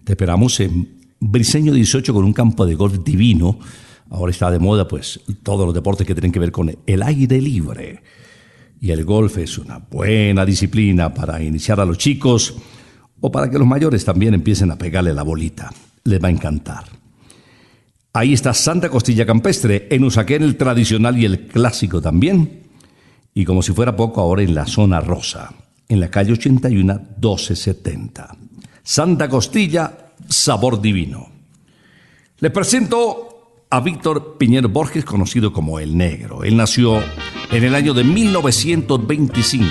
Te 0.02 0.12
esperamos 0.12 0.58
en 0.60 1.12
Briseño 1.20 1.74
18 1.74 2.14
con 2.14 2.24
un 2.24 2.32
campo 2.32 2.64
de 2.64 2.74
golf 2.74 3.04
divino. 3.04 3.58
Ahora 4.08 4.30
está 4.30 4.50
de 4.50 4.58
moda, 4.58 4.88
pues, 4.88 5.20
todos 5.42 5.66
los 5.66 5.74
deportes 5.74 6.06
que 6.06 6.14
tienen 6.14 6.32
que 6.32 6.40
ver 6.40 6.52
con 6.52 6.74
el 6.86 7.02
aire 7.02 7.38
libre. 7.38 8.02
Y 8.80 8.92
el 8.92 9.04
golf 9.04 9.36
es 9.36 9.58
una 9.58 9.76
buena 9.76 10.46
disciplina 10.46 11.12
para 11.12 11.42
iniciar 11.42 11.80
a 11.80 11.84
los 11.84 11.98
chicos 11.98 12.54
o 13.20 13.30
para 13.30 13.50
que 13.50 13.58
los 13.58 13.68
mayores 13.68 14.06
también 14.06 14.32
empiecen 14.32 14.70
a 14.70 14.78
pegarle 14.78 15.12
la 15.12 15.22
bolita. 15.22 15.70
Les 16.04 16.18
va 16.22 16.28
a 16.28 16.30
encantar. 16.30 17.03
Ahí 18.16 18.32
está 18.32 18.54
Santa 18.54 18.90
Costilla 18.90 19.26
Campestre, 19.26 19.88
en 19.90 20.04
Usaquén 20.04 20.44
el 20.44 20.56
tradicional 20.56 21.18
y 21.18 21.24
el 21.24 21.48
clásico 21.48 22.00
también. 22.00 22.62
Y 23.34 23.44
como 23.44 23.60
si 23.60 23.72
fuera 23.72 23.96
poco, 23.96 24.20
ahora 24.20 24.42
en 24.42 24.54
la 24.54 24.66
zona 24.66 25.00
rosa, 25.00 25.52
en 25.88 25.98
la 25.98 26.08
calle 26.08 26.34
81 26.34 26.94
1270. 27.20 28.36
Santa 28.84 29.28
Costilla, 29.28 30.12
sabor 30.28 30.80
divino. 30.80 31.28
Les 32.38 32.52
presento 32.52 33.64
a 33.68 33.80
Víctor 33.80 34.36
Piñero 34.38 34.68
Borges, 34.68 35.04
conocido 35.04 35.52
como 35.52 35.80
El 35.80 35.96
Negro. 35.96 36.44
Él 36.44 36.56
nació 36.56 37.02
en 37.50 37.64
el 37.64 37.74
año 37.74 37.94
de 37.94 38.04
1925. 38.04 39.66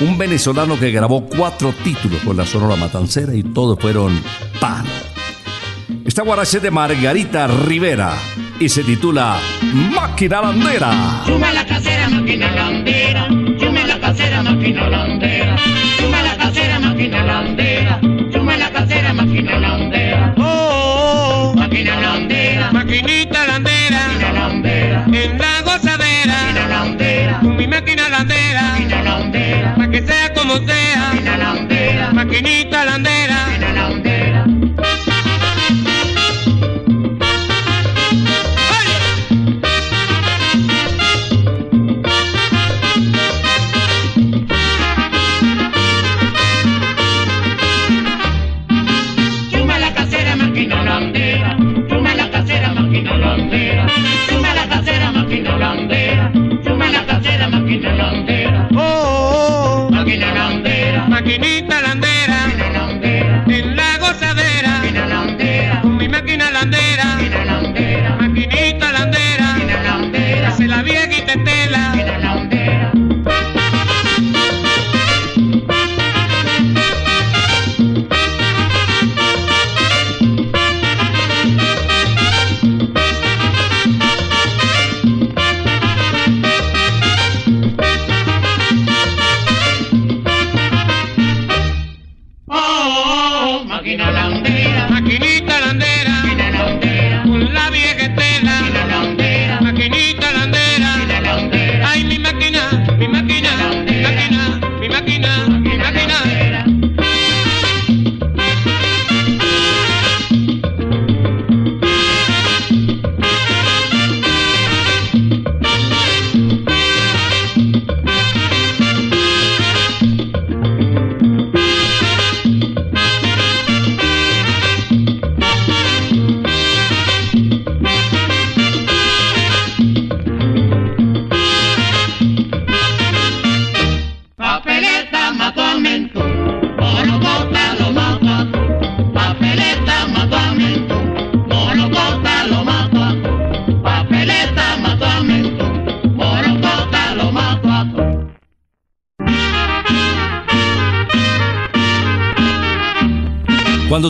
Un 0.00 0.18
venezolano 0.18 0.76
que 0.76 0.90
grabó 0.90 1.24
cuatro 1.28 1.72
títulos 1.84 2.20
con 2.22 2.36
la 2.36 2.46
Sonora 2.46 2.74
Matancera 2.74 3.32
y 3.32 3.44
todos 3.44 3.78
fueron 3.78 4.20
palo. 4.60 5.09
Esta 6.10 6.22
guarache 6.22 6.58
de 6.58 6.72
Margarita 6.72 7.46
Rivera 7.46 8.10
y 8.58 8.68
se 8.68 8.82
titula 8.82 9.36
Máquina 9.94 10.42
Landera. 10.42 11.22
Chume 11.24 11.52
la 11.54 11.64
casera, 11.64 12.08
máquina 12.08 12.50
landera. 12.50 13.28
Chume 13.28 13.86
la 13.86 14.00
casera, 14.00 14.42
máquina 14.42 14.88
landera. 14.90 15.56
Chume 16.00 16.22
la 16.24 16.36
casera, 16.36 16.80
máquina 16.80 17.24
landera. 17.24 18.00
Chume 18.32 18.56
la 18.58 18.70
casera, 18.72 19.12
máquina 19.12 19.58
landera. 19.60 20.34
Oh, 20.36 21.54
Máquina 21.56 22.00
landera. 22.00 22.72
maquinita 22.72 23.46
landera, 23.46 24.00
Máquina 24.08 24.32
landera. 24.32 25.04
en 25.06 25.38
la 25.38 25.62
gozadera, 25.62 26.34
Máquina 26.42 26.68
landera. 26.68 27.38
con 27.40 27.56
mi 27.56 27.68
máquina 27.68 28.08
landera, 28.08 28.62
Máquina 28.72 29.02
landera. 29.04 29.74
pa' 29.76 29.88
que 29.88 30.02
sea 30.02 30.34
como 30.34 30.56
sea, 30.66 31.12
Máquina 31.12 31.36
landera. 31.36 32.12
maquinita 32.12 32.84
landera. 32.84 33.09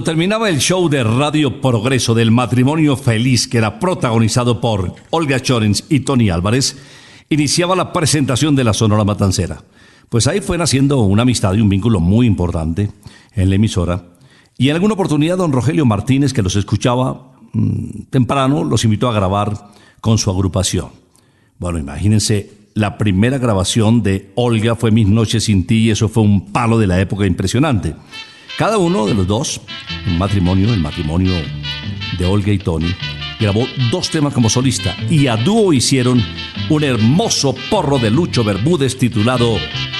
Terminaba 0.05 0.49
el 0.49 0.59
show 0.59 0.89
de 0.89 1.05
Radio 1.05 1.61
Progreso 1.61 2.15
del 2.15 2.31
matrimonio 2.31 2.97
feliz 2.97 3.47
que 3.47 3.59
era 3.59 3.79
protagonizado 3.79 4.61
por 4.61 4.95
Olga 5.11 5.41
Chorens 5.41 5.85
y 5.89 6.01
Tony 6.01 6.31
Álvarez, 6.31 6.79
iniciaba 7.29 7.77
la 7.77 7.93
presentación 7.93 8.57
de 8.57 8.65
la 8.65 8.73
Sonora 8.73 9.05
Matancera. 9.05 9.63
Pues 10.09 10.27
ahí 10.27 10.41
fue 10.41 10.59
naciendo 10.59 11.01
una 11.01 11.23
amistad 11.23 11.55
y 11.55 11.61
un 11.61 11.69
vínculo 11.69 12.01
muy 12.01 12.27
importante 12.27 12.91
en 13.35 13.51
la 13.51 13.57
emisora. 13.57 14.05
Y 14.57 14.71
en 14.71 14.77
alguna 14.77 14.95
oportunidad 14.95 15.37
don 15.37 15.53
Rogelio 15.53 15.85
Martínez, 15.85 16.33
que 16.33 16.43
los 16.43 16.57
escuchaba 16.57 17.33
mm, 17.53 18.05
temprano, 18.11 18.65
los 18.65 18.85
invitó 18.85 19.09
a 19.09 19.15
grabar 19.15 19.71
con 20.01 20.19
su 20.19 20.31
agrupación. 20.31 20.89
Bueno, 21.59 21.79
imagínense, 21.79 22.51
la 22.75 22.97
primera 22.97 23.39
grabación 23.39 24.03
de 24.03 24.33
Olga 24.35 24.77
fue 24.77 24.91
Mis 24.91 25.09
noches 25.09 25.45
sin 25.45 25.67
ti 25.67 25.77
y 25.77 25.91
eso 25.91 26.09
fue 26.09 26.23
un 26.23 26.53
palo 26.53 26.79
de 26.79 26.87
la 26.87 27.01
época 27.01 27.27
impresionante. 27.27 27.95
Cada 28.61 28.77
uno 28.77 29.07
de 29.07 29.15
los 29.15 29.27
dos, 29.27 29.59
un 30.07 30.19
matrimonio, 30.19 30.75
el 30.75 30.81
matrimonio 30.81 31.33
de 32.19 32.27
Olga 32.27 32.53
y 32.53 32.59
Tony, 32.59 32.95
grabó 33.41 33.67
dos 33.91 34.11
temas 34.11 34.35
como 34.35 34.51
solista 34.51 34.95
y 35.09 35.29
a 35.29 35.39
dúo 35.39 35.73
hicieron 35.73 36.23
un 36.69 36.85
hermoso 36.85 37.55
porro 37.71 37.99
de 37.99 38.11
Lucho 38.11 38.45
Bermúdez 38.45 38.99
titulado 38.99 39.57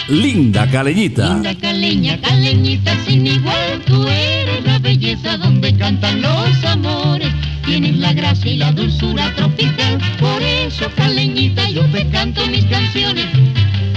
Linda 0.09 0.71
Caleñita. 0.71 1.33
Linda 1.33 1.55
caleña, 1.55 2.21
caleñita 2.21 2.95
sin 3.07 3.29
igual, 3.29 3.83
tú 3.87 4.07
eres 4.07 4.63
la 4.63 4.79
belleza 4.79 5.39
donde 5.39 5.75
cantan 5.77 6.21
los 6.21 6.63
amores. 6.67 7.33
Tienes 7.65 7.97
la 7.97 8.13
gracia 8.13 8.53
y 8.53 8.59
la 8.59 8.73
dulzura 8.73 9.35
tropical, 9.37 9.99
por 10.19 10.43
eso 10.43 10.85
caleñita 10.97 11.67
yo 11.71 11.91
te 11.93 12.07
canto 12.11 12.47
mis 12.49 12.67
canciones. 12.67 13.25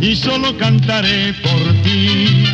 Y 0.00 0.16
solo 0.16 0.56
cantaré 0.56 1.34
por 1.42 1.72
ti. 1.82 2.44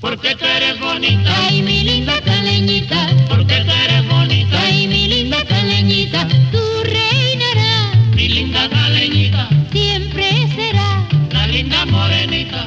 Porque 0.00 0.34
tú 0.34 0.44
eres 0.44 0.80
bonita, 0.80 1.30
Ay, 1.48 1.62
mi 1.62 1.82
linda 1.84 2.20
caleñita, 2.22 3.08
porque 3.28 3.60
tú 3.60 3.70
eres 3.70 4.08
bonita. 4.08 4.60
ay, 4.62 4.88
mi 4.88 5.06
linda 5.08 5.38
linda 5.38 5.44
caleñita, 5.44 6.26
tú 6.50 6.58
reinarás. 6.84 7.96
Mi 8.16 8.28
linda 8.28 8.68
caleñita, 8.68 9.48
Siempre 9.70 10.48
será 10.56 11.06
la 11.30 11.46
linda 11.46 11.84
morenita, 11.86 12.66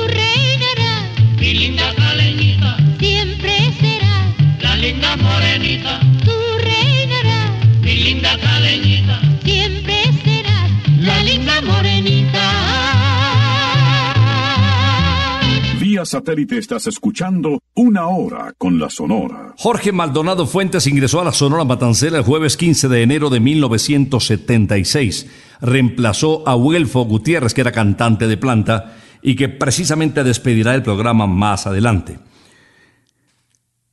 Satélite 16.05 16.57
estás 16.57 16.87
escuchando 16.87 17.59
Una 17.75 18.07
Hora 18.07 18.53
con 18.57 18.79
la 18.79 18.89
Sonora. 18.89 19.53
Jorge 19.57 19.91
Maldonado 19.91 20.45
Fuentes 20.45 20.87
ingresó 20.87 21.21
a 21.21 21.25
la 21.25 21.33
Sonora 21.33 21.63
Matancera 21.63 22.17
el 22.17 22.23
jueves 22.23 22.57
15 22.57 22.87
de 22.87 23.03
enero 23.03 23.29
de 23.29 23.39
1976. 23.39 25.27
Reemplazó 25.61 26.47
a 26.47 26.55
Huelfo 26.55 27.05
Gutiérrez, 27.05 27.53
que 27.53 27.61
era 27.61 27.71
cantante 27.71 28.27
de 28.27 28.37
planta 28.37 28.97
y 29.21 29.35
que 29.35 29.49
precisamente 29.49 30.23
despedirá 30.23 30.75
el 30.75 30.83
programa 30.83 31.27
más 31.27 31.67
adelante. 31.67 32.19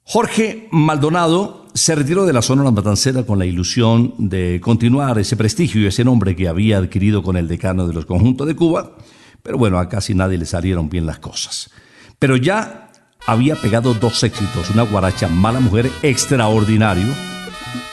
Jorge 0.05 0.69
Maldonado 0.71 1.67
se 1.75 1.95
retiró 1.95 2.25
de 2.25 2.33
la 2.33 2.43
Sonora 2.43 2.71
Matancera 2.71 3.25
con 3.25 3.39
la 3.39 3.47
ilusión 3.47 4.15
de 4.19 4.61
continuar 4.61 5.19
ese 5.19 5.37
prestigio 5.37 5.83
y 5.83 5.87
ese 5.87 6.05
nombre 6.05 6.35
que 6.35 6.49
había 6.49 6.79
adquirido 6.79 7.23
con 7.23 7.37
el 7.37 7.47
decano 7.47 7.87
de 7.87 7.93
los 7.93 8.07
conjuntos 8.07 8.47
de 8.47 8.57
Cuba, 8.57 8.97
pero 9.43 9.59
bueno, 9.59 9.79
a 9.79 9.89
casi 9.89 10.15
nadie 10.15 10.39
le 10.39 10.47
salieron 10.47 10.89
bien 10.89 11.07
las 11.07 11.19
cosas. 11.19 11.71
Pero 12.19 12.37
ya 12.37 12.91
había 13.27 13.55
pegado 13.57 13.95
dos 13.95 14.23
éxitos, 14.25 14.71
una 14.71 14.83
guaracha 14.83 15.29
Mala 15.29 15.61
Mujer 15.61 15.91
extraordinario 16.03 17.07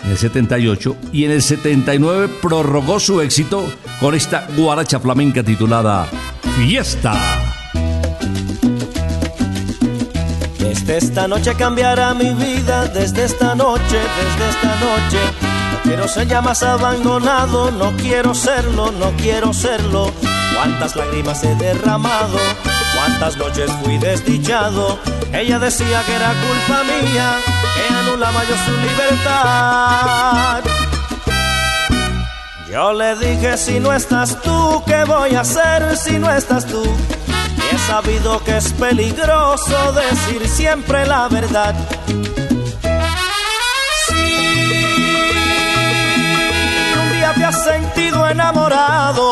en 0.03 0.11
el 0.11 0.17
78 0.17 0.97
y 1.11 1.25
en 1.25 1.31
el 1.31 1.41
79 1.41 2.29
prorrogó 2.41 2.99
su 2.99 3.21
éxito 3.21 3.63
con 3.99 4.15
esta 4.15 4.47
guaracha 4.55 4.99
flamenca 4.99 5.43
titulada 5.43 6.07
Fiesta. 6.55 7.13
Desde 10.59 10.97
esta 10.97 11.27
noche 11.27 11.53
cambiará 11.55 12.13
mi 12.13 12.33
vida, 12.33 12.87
desde 12.87 13.25
esta 13.25 13.55
noche, 13.55 13.83
desde 13.97 14.49
esta 14.49 14.75
noche. 14.79 15.19
No 15.71 15.79
quiero 15.83 16.07
ser 16.07 16.27
ya 16.27 16.41
más 16.41 16.63
abandonado, 16.63 17.71
no 17.71 17.91
quiero 17.97 18.33
serlo, 18.33 18.91
no 18.91 19.11
quiero 19.17 19.53
serlo. 19.53 20.11
Cuántas 20.55 20.95
lágrimas 20.95 21.43
he 21.43 21.55
derramado, 21.55 22.37
cuántas 23.05 23.37
noches 23.37 23.71
fui 23.83 23.97
desdichado. 23.97 24.99
Ella 25.31 25.59
decía 25.59 26.01
que 26.05 26.15
era 26.15 26.33
culpa 26.45 26.83
mía, 26.83 27.37
que 27.75 27.93
anulaba 27.93 28.43
yo 28.43 28.55
su 28.65 28.71
libertad. 28.87 30.63
Yo 32.69 32.93
le 32.93 33.15
dije, 33.15 33.57
si 33.57 33.79
no 33.79 33.93
estás 33.93 34.41
tú, 34.41 34.83
¿qué 34.85 35.03
voy 35.05 35.35
a 35.35 35.41
hacer 35.41 35.95
si 35.97 36.17
no 36.17 36.31
estás 36.31 36.65
tú? 36.65 36.83
Y 36.83 37.75
he 37.75 37.77
sabido 37.79 38.43
que 38.43 38.57
es 38.57 38.73
peligroso 38.73 39.93
decir 39.93 40.47
siempre 40.47 41.05
la 41.05 41.27
verdad. 41.27 41.75
Si 44.07 44.23
un 46.99 47.13
día 47.13 47.33
te 47.35 47.45
has 47.45 47.63
sentido 47.63 48.27
enamorado, 48.27 49.31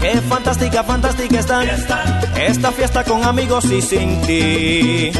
Qué 0.00 0.20
fantástica, 0.20 0.84
fantástica. 0.84 1.42
Fiesta. 1.42 2.20
Esta 2.36 2.70
fiesta 2.72 3.04
con 3.04 3.24
amigos 3.24 3.64
y 3.66 3.82
sin 3.82 4.20
ti. 4.22 5.10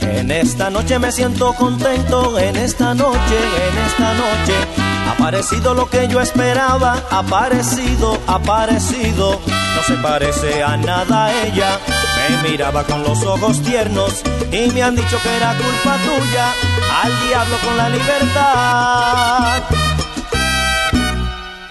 En 0.00 0.30
esta 0.30 0.70
noche 0.70 0.98
me 0.98 1.12
siento 1.12 1.52
contento, 1.54 2.38
en 2.38 2.56
esta 2.56 2.94
noche, 2.94 3.18
en 3.18 3.78
esta 3.86 4.14
noche. 4.14 4.87
Aparecido 5.10 5.74
lo 5.74 5.88
que 5.88 6.08
yo 6.08 6.20
esperaba, 6.20 7.02
aparecido, 7.10 8.18
aparecido. 8.26 9.40
No 9.46 9.82
se 9.82 9.94
parece 9.94 10.62
a 10.62 10.76
nada 10.76 11.32
ella. 11.44 11.78
Me 12.42 12.50
miraba 12.50 12.84
con 12.84 13.02
los 13.02 13.22
ojos 13.24 13.60
tiernos 13.62 14.22
y 14.52 14.70
me 14.70 14.82
han 14.82 14.96
dicho 14.96 15.18
que 15.22 15.36
era 15.36 15.54
culpa 15.54 15.96
tuya. 16.04 16.52
Al 17.02 17.28
diablo 17.28 17.56
con 17.64 17.76
la 17.76 17.88
libertad. 17.88 19.62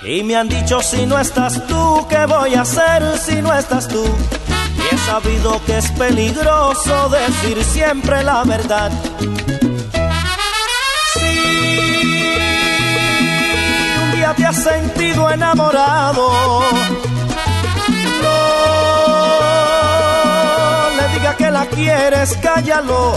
Y 0.04 0.24
me 0.24 0.38
han 0.38 0.48
dicho 0.48 0.82
si 0.82 1.06
no 1.06 1.20
estás 1.20 1.68
tú, 1.68 2.08
¿qué 2.10 2.26
voy 2.26 2.56
a 2.56 2.62
hacer 2.62 3.18
si 3.18 3.42
no 3.42 3.54
estás 3.54 3.90
tú? 3.90 4.06
Y 4.78 4.96
he 4.96 4.98
sabido 5.00 5.62
que 5.66 5.78
es 5.80 5.92
peligroso 5.92 7.10
decir 7.10 7.62
siempre 7.66 8.24
la 8.24 8.44
verdad. 8.46 8.90
Te 14.38 14.46
has 14.46 14.56
sentido 14.56 15.30
enamorado, 15.32 16.30
no 18.22 18.30
le 20.96 21.08
diga 21.14 21.36
que 21.36 21.52
la 21.52 21.66
quieres, 21.66 22.38
cállalo. 22.42 23.14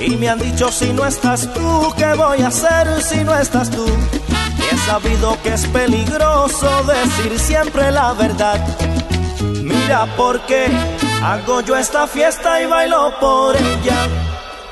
Y 0.00 0.16
me 0.16 0.28
han 0.28 0.40
dicho 0.40 0.72
si 0.72 0.92
no 0.92 1.06
estás 1.06 1.52
tú, 1.54 1.94
¿qué 1.96 2.14
voy 2.14 2.42
a 2.42 2.48
hacer 2.48 3.00
si 3.02 3.22
no 3.22 3.38
estás 3.38 3.70
tú? 3.70 3.86
Y 4.58 4.74
he 4.74 4.78
sabido 4.78 5.40
que 5.42 5.54
es 5.54 5.64
peligroso 5.66 6.68
decir 6.84 7.38
siempre 7.38 7.92
la 7.92 8.12
verdad. 8.14 8.58
Mira 9.62 10.06
por 10.16 10.40
qué 10.46 10.66
hago 11.22 11.60
yo 11.60 11.76
esta 11.76 12.08
fiesta 12.08 12.60
y 12.60 12.66
bailo 12.66 13.14
por 13.20 13.54
ella. 13.56 14.08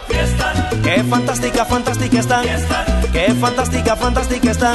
fiesta, 0.09 0.53
Qué 0.83 1.05
fantástica, 1.05 1.65
fantástica. 1.65 2.11
Fiesta. 2.11 2.43
Qué 3.13 3.33
fantástica, 3.35 3.95
fantástica 3.97 4.51
está 4.51 4.75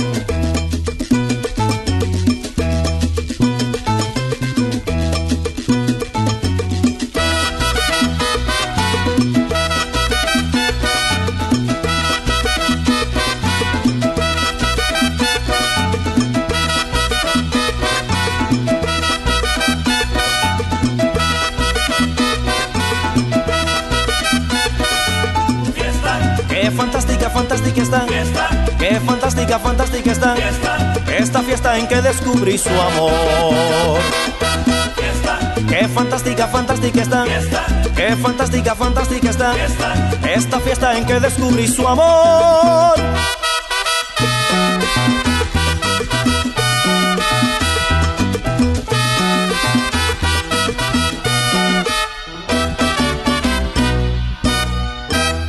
Fantástica 27.85 28.21
está. 28.21 28.49
Qué 28.77 28.99
fantástica, 28.99 29.59
fantástica 29.59 30.11
está. 30.11 30.35
Esta 31.17 31.41
fiesta 31.41 31.77
en 31.77 31.87
que 31.87 32.01
descubrí 32.01 32.57
su 32.57 32.69
amor. 32.69 33.99
Qué 35.67 35.87
fantástica, 35.87 36.47
fantástica 36.47 37.01
está. 37.01 37.25
Qué 37.95 38.15
fantástica, 38.15 38.75
fantástica 38.75 39.29
está. 39.29 39.53
Esta 40.33 40.59
fiesta 40.59 40.97
en 40.97 41.05
que 41.05 41.19
descubrí 41.19 41.67
su 41.67 41.87
amor. 41.87 42.95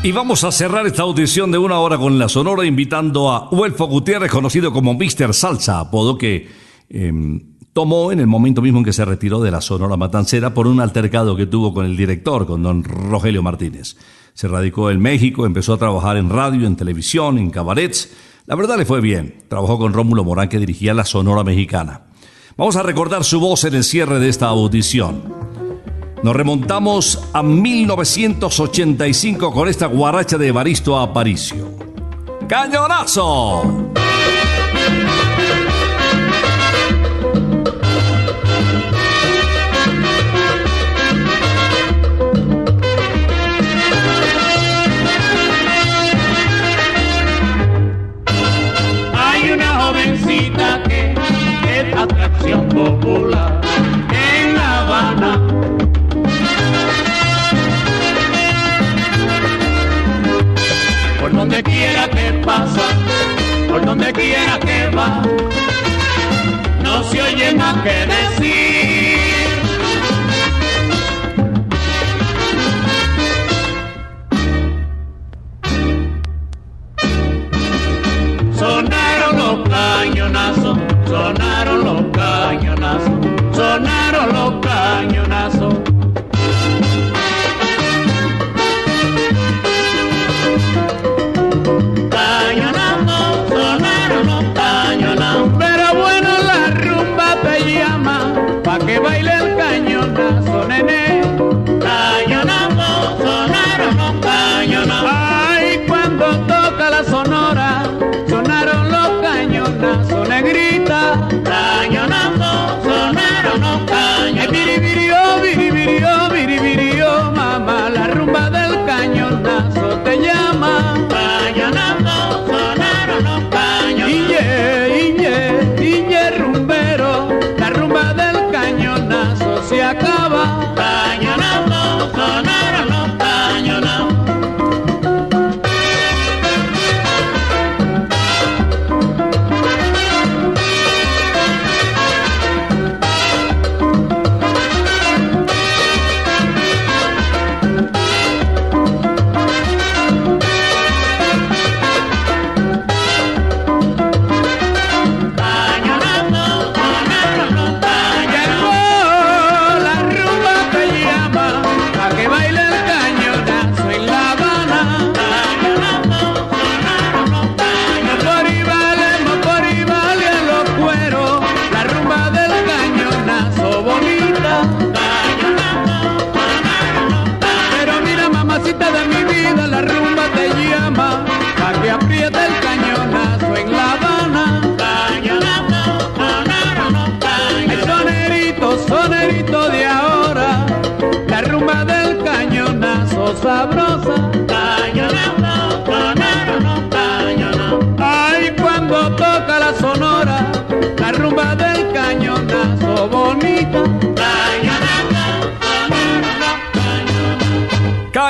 Y 0.05 0.11
vamos 0.11 0.42
a 0.42 0.50
cerrar 0.50 0.84
esta 0.84 1.03
audición 1.03 1.53
de 1.53 1.59
una 1.59 1.78
hora 1.78 1.96
con 1.96 2.18
la 2.18 2.28
Sonora 2.28 2.66
invitando 2.66 3.30
a 3.30 3.48
Huelfo 3.50 3.86
Gutiérrez, 3.86 4.32
conocido 4.32 4.72
como 4.72 4.94
Mr. 4.94 5.32
Salsa, 5.32 5.78
apodo 5.78 6.18
que 6.18 6.48
eh, 6.90 7.12
tomó 7.72 8.11
en 8.11 8.18
el 8.18 8.26
momento 8.26 8.61
mismo 8.61 8.80
en 8.80 8.84
que 8.84 8.92
se 8.92 9.05
retiró 9.05 9.40
de 9.40 9.53
la 9.53 9.61
Sonora 9.61 9.96
Matancera 9.96 10.53
por 10.55 10.66
un 10.66 10.80
altercado 10.80 11.36
que 11.36 11.46
tuvo 11.46 11.72
con 11.72 11.86
el 11.86 11.96
director, 11.96 12.46
con 12.46 12.64
don 12.64 12.82
Rogelio 12.82 13.44
Martínez. 13.44 13.96
Se 14.34 14.48
radicó 14.48 14.90
en 14.90 14.98
México, 14.98 15.46
empezó 15.46 15.74
a 15.74 15.78
trabajar 15.78 16.16
en 16.16 16.30
radio, 16.30 16.66
en 16.66 16.74
televisión, 16.74 17.38
en 17.38 17.50
cabarets. 17.50 18.12
La 18.46 18.57
verdad 18.57 18.78
le 18.78 18.84
fue 18.84 19.00
bien. 19.00 19.44
Trabajó 19.46 19.78
con 19.78 19.92
Rómulo 19.92 20.24
Morán 20.24 20.48
que 20.48 20.59
dirigía 20.59 20.94
la 20.94 21.05
Sonora 21.05 21.44
Mexicana. 21.44 22.07
Vamos 22.57 22.74
a 22.74 22.82
recordar 22.82 23.22
su 23.22 23.38
voz 23.38 23.62
en 23.62 23.74
el 23.74 23.84
cierre 23.84 24.18
de 24.18 24.28
esta 24.28 24.48
audición. 24.48 25.62
Nos 26.23 26.37
remontamos 26.37 27.18
a 27.33 27.43
1985 27.43 29.53
con 29.53 29.68
esta 29.68 29.87
guaracha 29.87 30.39
de 30.39 30.47
Evaristo 30.49 30.97
Aparicio. 30.97 31.68
¡Cañonazo! 32.49 33.91
Hay 49.12 49.51
una 49.51 49.81
jovencita 49.81 50.85
que 50.85 51.14
es 51.68 51.97
atracción 51.97 52.68
popular 52.68 53.62
Por 61.33 61.41
donde 61.41 61.62
quiera 61.62 62.09
que 62.11 62.30
pasa, 62.45 62.83
por 63.66 63.83
donde 63.87 64.12
quiera 64.12 64.61
que 64.61 64.95
va, 64.95 65.22
no 66.83 67.03
se 67.05 67.22
oye 67.22 67.55
más 67.55 67.74
que 67.78 68.07
decir. 68.07 69.18
Sonaron 78.55 79.37
los 79.39 79.68
cañonazos, 79.70 80.78
sonaron 81.07 81.85
los 81.85 82.03
cañonazos, 82.12 83.57
sonaron 83.57 84.33
los 84.35 84.66
cañonazos. 84.66 85.91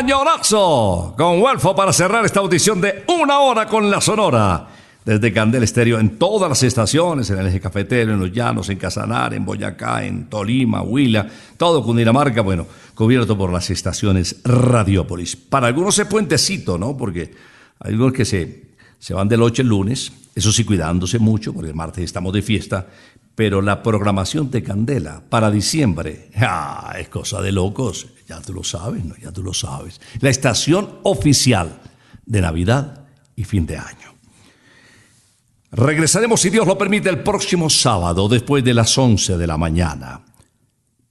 Cañonazo 0.02 1.14
con 1.16 1.40
Huelfo 1.40 1.76
para 1.76 1.92
cerrar 1.92 2.24
esta 2.24 2.40
audición 2.40 2.80
de 2.80 3.04
una 3.06 3.38
hora 3.38 3.68
con 3.68 3.88
la 3.88 4.00
Sonora. 4.00 4.66
Desde 5.04 5.32
Candel 5.32 5.62
Estéreo 5.62 6.00
en 6.00 6.18
todas 6.18 6.48
las 6.48 6.60
estaciones, 6.64 7.30
en 7.30 7.38
el 7.38 7.46
eje 7.46 7.60
cafetero, 7.60 8.12
en 8.12 8.18
Los 8.18 8.32
Llanos, 8.32 8.68
en 8.68 8.78
Casanar, 8.78 9.32
en 9.32 9.44
Boyacá, 9.44 10.04
en 10.04 10.28
Tolima, 10.28 10.82
Huila, 10.82 11.28
todo 11.56 11.84
Cundinamarca, 11.84 12.40
bueno, 12.40 12.66
cubierto 12.96 13.38
por 13.38 13.52
las 13.52 13.70
estaciones 13.70 14.40
Radiópolis. 14.42 15.36
Para 15.36 15.68
algunos 15.68 15.96
es 16.00 16.06
puentecito, 16.08 16.76
¿no? 16.76 16.96
Porque 16.96 17.32
hay 17.78 17.92
algunos 17.92 18.12
que 18.12 18.24
se, 18.24 18.72
Se 18.98 19.14
van 19.14 19.28
de 19.28 19.36
noche 19.36 19.62
el 19.62 19.68
lunes, 19.68 20.10
eso 20.34 20.50
sí 20.50 20.64
cuidándose 20.64 21.20
mucho, 21.20 21.54
porque 21.54 21.70
el 21.70 21.76
martes 21.76 22.02
estamos 22.02 22.32
de 22.32 22.42
fiesta, 22.42 22.88
pero 23.36 23.62
la 23.62 23.84
programación 23.84 24.50
de 24.50 24.64
Candela 24.64 25.22
para 25.28 25.48
diciembre, 25.52 26.28
ah, 26.38 26.92
es 26.98 27.08
cosa 27.08 27.40
de 27.40 27.52
locos, 27.52 28.08
ya 28.32 28.40
tú 28.40 28.54
lo 28.54 28.64
sabes, 28.64 29.04
¿no? 29.04 29.14
ya 29.16 29.30
tú 29.30 29.42
lo 29.42 29.52
sabes. 29.52 30.00
La 30.20 30.30
estación 30.30 30.98
oficial 31.02 31.80
de 32.24 32.40
Navidad 32.40 33.04
y 33.36 33.44
fin 33.44 33.66
de 33.66 33.76
año. 33.76 34.14
Regresaremos, 35.70 36.40
si 36.40 36.50
Dios 36.50 36.66
lo 36.66 36.76
permite, 36.76 37.08
el 37.08 37.22
próximo 37.22 37.70
sábado 37.70 38.28
después 38.28 38.62
de 38.64 38.74
las 38.74 38.96
11 38.96 39.36
de 39.36 39.46
la 39.46 39.56
mañana. 39.56 40.20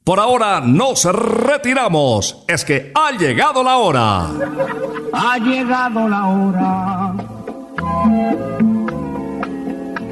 Por 0.04 0.20
ahora 0.20 0.62
nos 0.62 1.06
retiramos. 1.06 2.44
Es 2.48 2.66
que 2.66 2.92
ha 2.96 3.12
llegado 3.18 3.64
la 3.64 3.78
hora. 3.78 4.30
Ha 5.14 5.38
llegado 5.38 6.08
la 6.08 6.28
hora. 6.28 7.14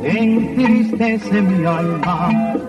Entristece 0.03 1.41
mi 1.41 1.65
alma. 1.65 2.68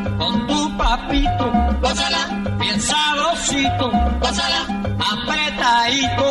sabrosito, 2.81 3.91
gózala 4.19 4.65
apretadito, 4.99 6.30